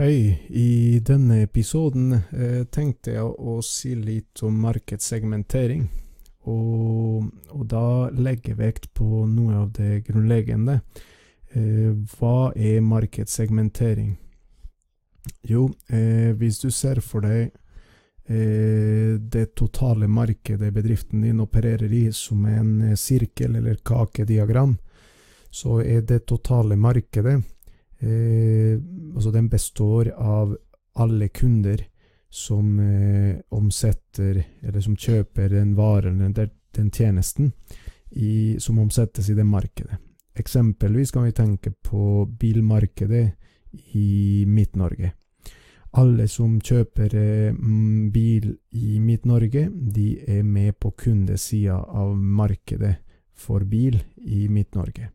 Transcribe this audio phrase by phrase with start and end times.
[0.00, 5.82] Hei, i denne episoden eh, tenkte jeg å si litt om markedssegmentering.
[6.48, 10.78] Og, og da legge vekt på noe av det grunnleggende.
[11.52, 14.16] Eh, hva er markedssegmentering?
[15.52, 17.50] Jo, eh, hvis du ser for deg
[18.24, 24.78] eh, det totale markedet bedriften din opererer i som en eh, sirkel- eller kakediagram,
[25.52, 27.42] så er det totale markedet
[28.00, 28.80] eh,
[29.14, 30.56] altså den består av
[31.00, 31.84] alle kunder
[32.30, 37.52] som eh, omsetter, eller som kjøper den varen eller den tjenesten
[38.10, 39.98] i, som omsettes i det markedet.
[40.38, 43.32] Eksempelvis kan vi tenke på bilmarkedet
[43.98, 45.12] i Midt-Norge.
[45.98, 47.54] Alle som kjøper eh,
[48.14, 52.94] bil i Midt-Norge, de er med på kundesida av markedet
[53.34, 55.10] for bil i Midt-Norge.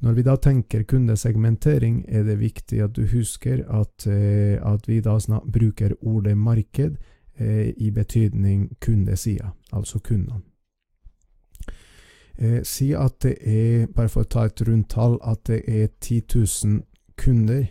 [0.00, 5.00] Når vi da tenker kundesegmentering, er det viktig at du husker at, eh, at vi
[5.00, 6.96] da snart bruker ordet marked
[7.38, 10.42] eh, i betydning kundesida, altså kundene.
[12.38, 15.88] Eh, si at det er, bare for å ta et rundt tall, at det er
[15.98, 16.82] 10 000
[17.18, 17.66] kunder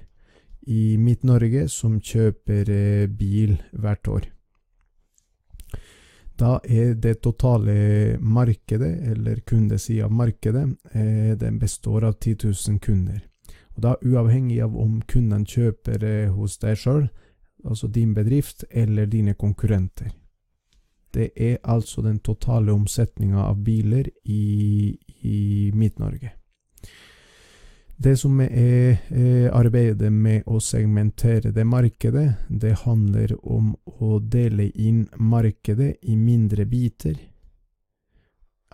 [0.67, 4.27] i Midt-Norge som kjøper eh, bil hvert år.
[6.37, 12.35] Da er det totale markedet, eller kundesida av markedet, eh, den består av 10
[12.69, 13.23] 000 kunder.
[13.75, 17.07] Og da Uavhengig av om kunden kjøper eh, hos deg sjøl,
[17.65, 20.13] altså din bedrift, eller dine konkurrenter.
[21.13, 26.35] Det er altså den totale omsetninga av biler i, i Midt-Norge.
[27.97, 33.71] Det som er eh, arbeidet med å segmentere det markedet, det handler om
[34.05, 37.15] å dele inn markedet i mindre biter,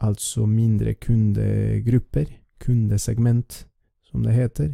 [0.04, 3.62] altså mindre kundegrupper, kundesegment,
[4.04, 4.74] som det heter,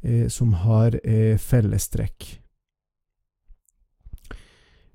[0.00, 2.38] eh, som har eh, fellestrekk.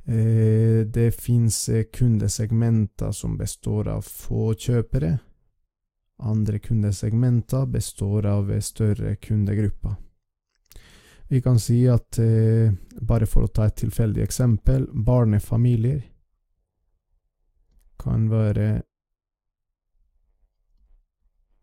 [0.07, 5.17] Det fins kundesegmenter som består av få kjøpere,
[6.17, 9.95] andre kundesegmenter består av større kundegrupper.
[11.27, 16.03] Vi kan si at, eh, bare for å ta et tilfeldig eksempel, barnefamilier
[17.99, 18.83] kan være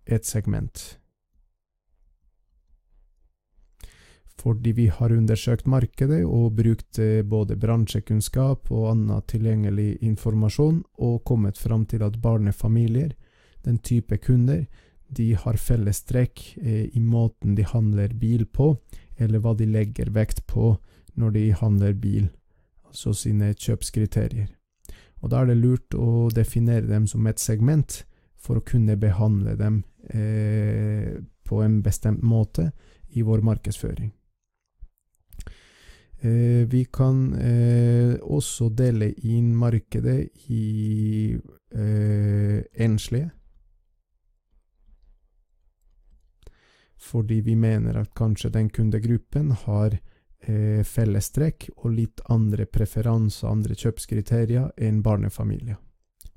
[0.06, 0.98] et segment.
[4.36, 11.24] Fordi vi har undersøkt markedet og brukt eh, både bransjekunnskap og annen tilgjengelig informasjon, og
[11.24, 13.14] kommet fram til at barnefamilier
[13.64, 14.66] den type kunder,
[15.08, 18.74] de har fellestrekk eh, i måten de handler bil på,
[19.16, 20.74] eller hva de legger vekt på
[21.14, 22.28] når de handler bil,
[22.88, 24.48] altså sine kjøpskriterier.
[25.22, 28.04] Og Da er det lurt å definere dem som et segment,
[28.36, 31.16] for å kunne behandle dem eh,
[31.48, 32.72] på en bestemt måte
[33.16, 34.10] i vår markedsføring.
[36.20, 41.32] Eh, vi kan eh, også dele inn markedet i
[41.72, 43.30] eh, enslige
[47.00, 49.96] fordi vi mener at kanskje den kundegruppen har
[50.40, 55.80] eh, fellestrekk og litt andre preferanser, andre kjøpskriterier enn barnefamilier.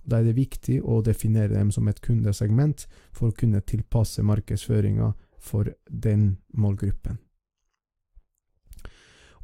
[0.07, 5.11] Da er det viktig å definere dem som et kundesegment for å kunne tilpasse markedsføringa
[5.37, 7.19] for den målgruppen.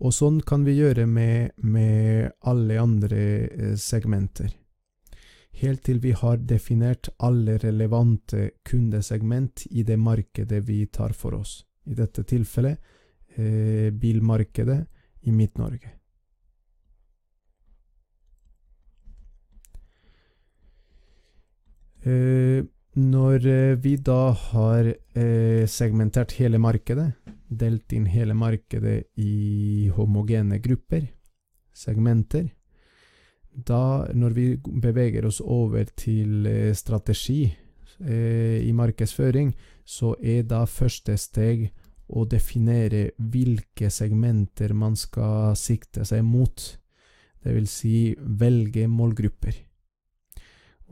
[0.03, 4.51] Og sånn kan vi gjøre med, med alle andre eh, segmenter
[5.61, 11.63] helt til vi har definert alle relevante kundesegment i det markedet vi tar for oss.
[11.85, 12.79] I dette tilfellet
[13.37, 14.79] eh, bilmarkedet
[15.27, 15.91] i Midt-Norge.
[22.03, 22.63] Eh,
[22.99, 27.13] når eh, vi da har eh, segmentert hele markedet,
[27.47, 31.07] delt inn hele markedet i homogene grupper,
[31.73, 32.51] segmenter,
[33.53, 39.53] da, når vi beveger oss over til eh, strategi eh, i markedsføring,
[39.85, 41.67] så er da første steg
[42.13, 46.65] å definere hvilke segmenter man skal sikte seg mot.
[47.43, 49.55] Det vil si velge målgrupper.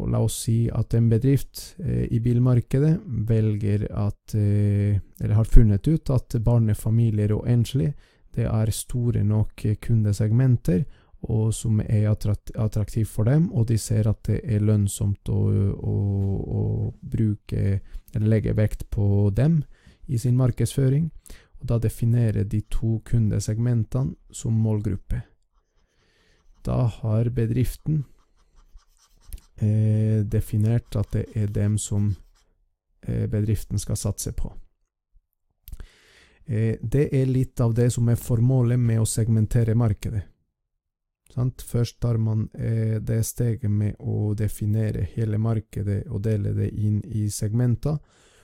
[0.02, 2.96] Og la oss si at en bedrift eh, i bilmarkedet
[3.28, 7.94] velger at eh, Eller har funnet ut at barnefamilier og enslige
[8.32, 10.86] det er store nok kundesegmenter,
[11.22, 15.42] og som er attraktiv for dem, og de ser at det er lønnsomt å,
[15.78, 15.96] å,
[16.42, 16.62] å
[17.02, 17.82] bruke
[18.16, 19.62] eller legge vekt på dem
[20.10, 21.12] i sin markedsføring.
[21.62, 25.22] Og da definerer de to kundesegmentene som målgruppe.
[26.66, 28.04] Da har bedriften
[29.62, 32.16] eh, definert at det er dem som
[33.06, 34.54] eh, bedriften skal satse på.
[36.46, 40.26] Eh, det er litt av det som er formålet med å segmentere markedet.
[41.32, 41.62] Sant?
[41.62, 47.00] Først tar man eh, det steget med å definere hele markedet og dele det inn
[47.08, 48.00] i segmenter,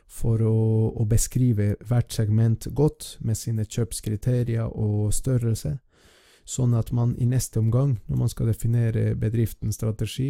[0.08, 0.60] for å,
[0.96, 5.74] å beskrive hvert segment godt med sine kjøpskriterier og størrelse,
[6.48, 10.30] sånn at man i neste omgang, når man skal definere bedriftens strategi,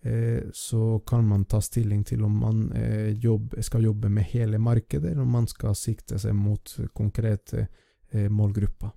[0.00, 4.58] eh, så kan man ta stilling til om man eh, jobb, skal jobbe med hele
[4.58, 8.96] markedet, eller om man skal sikte seg mot konkrete eh, målgrupper.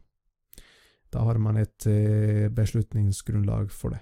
[1.13, 1.86] Da har man et
[2.56, 4.00] beslutningsgrunnlag for det.